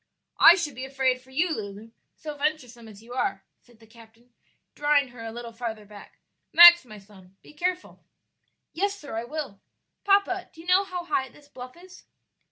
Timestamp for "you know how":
10.61-11.05